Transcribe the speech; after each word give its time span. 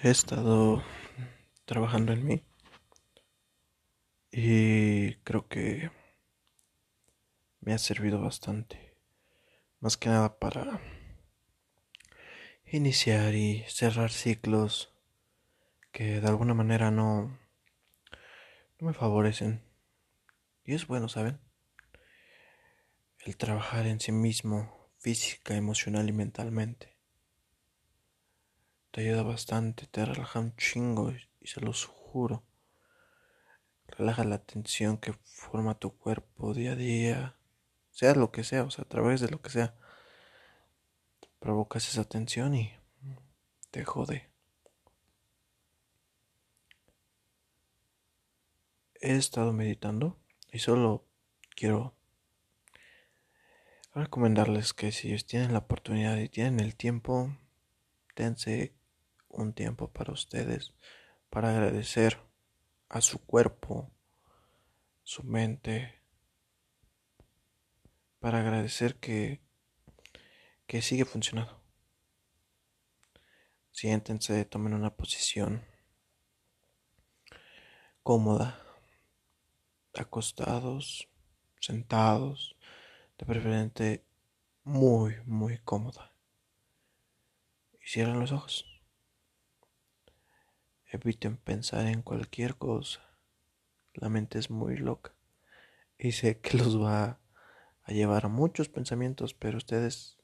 He 0.00 0.10
estado 0.10 0.84
trabajando 1.64 2.12
en 2.12 2.24
mí 2.24 2.44
y 4.30 5.16
creo 5.24 5.48
que 5.48 5.90
me 7.58 7.74
ha 7.74 7.78
servido 7.78 8.20
bastante. 8.20 8.94
Más 9.80 9.96
que 9.96 10.08
nada 10.08 10.38
para 10.38 10.80
iniciar 12.64 13.34
y 13.34 13.64
cerrar 13.66 14.12
ciclos 14.12 14.94
que 15.90 16.20
de 16.20 16.28
alguna 16.28 16.54
manera 16.54 16.92
no, 16.92 17.36
no 18.78 18.86
me 18.86 18.94
favorecen. 18.94 19.64
Y 20.64 20.74
es 20.74 20.86
bueno, 20.86 21.08
¿saben? 21.08 21.40
El 23.18 23.36
trabajar 23.36 23.88
en 23.88 23.98
sí 23.98 24.12
mismo, 24.12 24.92
física, 24.98 25.56
emocional 25.56 26.08
y 26.08 26.12
mentalmente 26.12 26.97
te 28.98 29.04
ayuda 29.04 29.22
bastante, 29.22 29.86
te 29.86 30.04
relaja 30.04 30.40
un 30.40 30.56
chingo 30.56 31.12
y 31.40 31.46
se 31.46 31.60
los 31.60 31.84
juro. 31.84 32.42
Relaja 33.86 34.24
la 34.24 34.38
tensión 34.38 34.98
que 34.98 35.12
forma 35.12 35.78
tu 35.78 35.96
cuerpo 35.96 36.52
día 36.52 36.72
a 36.72 36.74
día, 36.74 37.36
sea 37.92 38.16
lo 38.16 38.32
que 38.32 38.42
sea, 38.42 38.64
o 38.64 38.72
sea, 38.72 38.82
a 38.82 38.88
través 38.88 39.20
de 39.20 39.28
lo 39.28 39.40
que 39.40 39.50
sea. 39.50 39.76
Provocas 41.38 41.88
esa 41.88 42.02
tensión 42.02 42.56
y 42.56 42.74
te 43.70 43.84
jode. 43.84 44.32
He 49.00 49.14
estado 49.14 49.52
meditando 49.52 50.18
y 50.50 50.58
solo 50.58 51.06
quiero 51.54 51.94
recomendarles 53.94 54.72
que 54.72 54.90
si 54.90 55.16
tienen 55.18 55.52
la 55.52 55.60
oportunidad 55.60 56.16
y 56.16 56.28
tienen 56.28 56.58
el 56.58 56.74
tiempo, 56.74 57.32
dense 58.16 58.76
un 59.28 59.52
tiempo 59.52 59.92
para 59.92 60.12
ustedes, 60.12 60.74
para 61.30 61.50
agradecer 61.50 62.18
a 62.88 63.00
su 63.00 63.24
cuerpo, 63.24 63.90
su 65.02 65.22
mente, 65.24 66.00
para 68.20 68.40
agradecer 68.40 68.96
que, 68.96 69.40
que 70.66 70.82
sigue 70.82 71.04
funcionando. 71.04 71.62
Siéntense, 73.70 74.44
tomen 74.44 74.74
una 74.74 74.96
posición 74.96 75.64
cómoda, 78.02 78.60
acostados, 79.94 81.08
sentados, 81.60 82.56
de 83.18 83.26
preferente 83.26 84.04
muy, 84.64 85.16
muy 85.26 85.58
cómoda. 85.58 86.12
Y 87.80 87.86
cierren 87.88 88.20
los 88.20 88.32
ojos. 88.32 88.77
Eviten 90.90 91.36
pensar 91.36 91.86
en 91.86 92.00
cualquier 92.00 92.56
cosa. 92.56 93.00
La 93.92 94.08
mente 94.08 94.38
es 94.38 94.48
muy 94.48 94.76
loca. 94.78 95.12
Y 95.98 96.12
sé 96.12 96.40
que 96.40 96.56
los 96.56 96.80
va 96.80 97.20
a 97.82 97.92
llevar 97.92 98.24
a 98.24 98.28
muchos 98.28 98.68
pensamientos, 98.68 99.34
pero 99.34 99.58
ustedes 99.58 100.18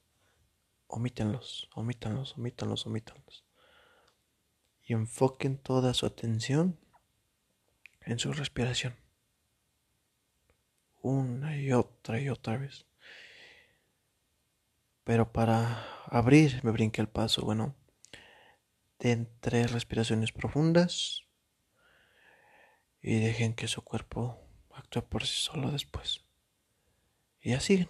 omítenlos, 0.87 1.69
omítanlos, 1.75 2.35
omítanlos, 2.37 2.87
omítanlos. 2.87 3.45
Y 4.83 4.93
enfoquen 4.93 5.57
toda 5.57 5.93
su 5.93 6.07
atención 6.07 6.79
en 8.01 8.17
su 8.17 8.33
respiración. 8.33 8.95
Una 11.01 11.57
y 11.57 11.71
otra 11.73 12.19
y 12.19 12.29
otra 12.29 12.57
vez. 12.57 12.87
Pero 15.03 15.31
para 15.31 15.85
abrir 16.05 16.63
me 16.63 16.71
brinqué 16.71 17.01
el 17.01 17.07
paso, 17.07 17.43
bueno 17.43 17.75
Den 19.05 19.29
tres 19.39 19.71
respiraciones 19.71 20.31
profundas 20.31 21.21
y 23.03 23.19
dejen 23.19 23.53
que 23.53 23.67
su 23.67 23.83
cuerpo 23.83 24.39
actúe 24.73 25.07
por 25.07 25.27
sí 25.27 25.43
solo 25.43 25.69
después. 25.69 26.25
Y 27.39 27.53
así. 27.53 27.87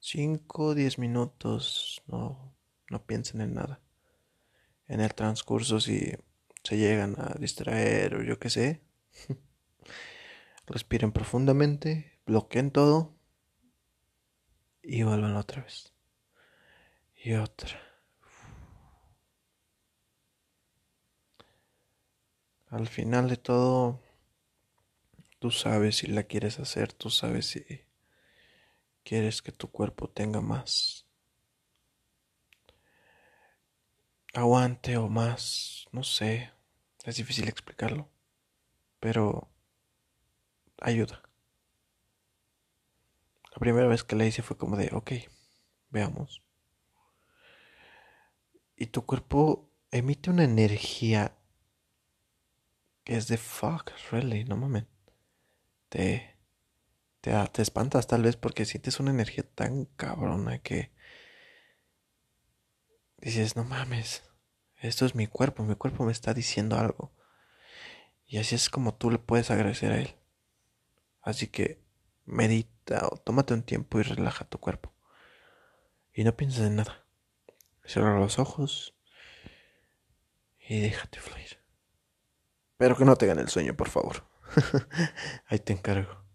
5 0.00 0.64
o 0.64 0.74
10 0.74 0.98
minutos, 0.98 2.02
no, 2.08 2.52
no 2.90 3.06
piensen 3.06 3.40
en 3.40 3.54
nada. 3.54 3.80
En 4.88 4.98
el 5.00 5.14
transcurso, 5.14 5.78
si 5.78 6.14
se 6.64 6.76
llegan 6.76 7.14
a 7.16 7.36
distraer 7.38 8.16
o 8.16 8.24
yo 8.24 8.40
qué 8.40 8.50
sé, 8.50 8.82
respiren 10.66 11.12
profundamente, 11.12 12.18
bloqueen 12.26 12.72
todo 12.72 13.14
y 14.82 15.04
vuelvan 15.04 15.36
otra 15.36 15.62
vez. 15.62 15.92
Y 17.14 17.34
otra. 17.34 17.87
Al 22.70 22.86
final 22.86 23.28
de 23.30 23.36
todo, 23.38 23.98
tú 25.38 25.50
sabes 25.50 25.96
si 25.96 26.06
la 26.06 26.24
quieres 26.24 26.58
hacer, 26.60 26.92
tú 26.92 27.08
sabes 27.08 27.46
si 27.46 27.64
quieres 29.04 29.40
que 29.40 29.52
tu 29.52 29.70
cuerpo 29.70 30.10
tenga 30.10 30.40
más 30.42 31.06
aguante 34.34 34.98
o 34.98 35.08
más, 35.08 35.86
no 35.92 36.02
sé, 36.04 36.52
es 37.04 37.16
difícil 37.16 37.48
explicarlo, 37.48 38.10
pero 39.00 39.48
ayuda. 40.80 41.22
La 43.50 43.58
primera 43.58 43.88
vez 43.88 44.04
que 44.04 44.14
la 44.14 44.26
hice 44.26 44.42
fue 44.42 44.58
como 44.58 44.76
de, 44.76 44.90
ok, 44.92 45.12
veamos. 45.90 46.42
Y 48.76 48.86
tu 48.86 49.06
cuerpo 49.06 49.70
emite 49.90 50.30
una 50.30 50.44
energía 50.44 51.37
es 53.08 53.26
de 53.26 53.38
fuck, 53.38 53.90
really, 54.12 54.44
no 54.44 54.56
mames. 54.56 54.84
Te, 55.88 56.36
te, 57.22 57.32
te 57.52 57.62
espantas 57.62 58.06
tal 58.06 58.22
vez 58.22 58.36
porque 58.36 58.66
sientes 58.66 59.00
una 59.00 59.10
energía 59.10 59.44
tan 59.54 59.86
cabrona 59.86 60.58
que 60.58 60.92
dices, 63.16 63.56
no 63.56 63.64
mames, 63.64 64.24
esto 64.76 65.06
es 65.06 65.14
mi 65.14 65.26
cuerpo, 65.26 65.64
mi 65.64 65.74
cuerpo 65.74 66.04
me 66.04 66.12
está 66.12 66.34
diciendo 66.34 66.78
algo. 66.78 67.10
Y 68.26 68.36
así 68.36 68.54
es 68.54 68.68
como 68.68 68.94
tú 68.94 69.10
le 69.10 69.18
puedes 69.18 69.50
agradecer 69.50 69.90
a 69.90 70.00
él. 70.00 70.14
Así 71.22 71.46
que 71.46 71.82
medita 72.26 73.08
o 73.10 73.16
tómate 73.16 73.54
un 73.54 73.62
tiempo 73.62 73.98
y 73.98 74.02
relaja 74.02 74.44
tu 74.44 74.58
cuerpo. 74.58 74.92
Y 76.12 76.24
no 76.24 76.36
pienses 76.36 76.66
en 76.66 76.76
nada. 76.76 77.06
Cierra 77.86 78.20
los 78.20 78.38
ojos 78.38 78.94
y 80.60 80.80
déjate 80.80 81.20
fluir. 81.20 81.67
Pero 82.78 82.96
que 82.96 83.04
no 83.04 83.16
te 83.16 83.26
gane 83.26 83.42
el 83.42 83.48
sueño, 83.48 83.74
por 83.74 83.90
favor. 83.90 84.24
Ahí 85.48 85.58
te 85.58 85.74
encargo. 85.74 86.27